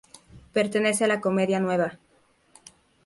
[0.51, 1.99] Pertenece a la Comedia nueva.